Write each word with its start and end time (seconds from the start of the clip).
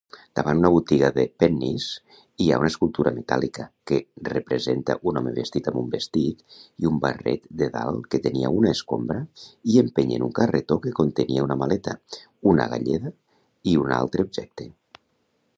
Davant 0.37 0.59
una 0.59 0.69
botiga 0.75 1.09
de 1.15 1.23
Penney's, 1.41 1.89
hi 2.43 2.47
ha 2.53 2.57
una 2.61 2.71
escultura 2.71 3.11
metàl·lica 3.17 3.65
que 3.91 3.99
representa 4.29 4.95
un 5.11 5.19
home 5.21 5.33
vestit 5.37 5.69
amb 5.73 5.79
un 5.83 5.93
vestit 5.97 6.57
i 6.85 6.89
un 6.93 6.97
barret 7.05 7.45
de 7.61 7.69
dalt 7.77 8.09
que 8.15 8.23
tenia 8.29 8.53
una 8.63 8.73
escombra 8.79 9.21
i 9.75 9.79
empenyent 9.85 10.27
un 10.31 10.35
carretó 10.43 10.79
que 10.89 10.95
contenia 11.03 11.45
una 11.51 11.59
maleta, 11.65 11.97
una 12.57 12.67
galleda 12.77 13.13
i 13.75 13.81
un 13.87 13.97
altre 14.03 14.27
objecte. 14.29 14.71